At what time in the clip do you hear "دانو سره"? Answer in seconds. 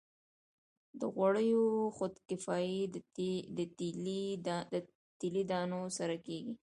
5.51-6.15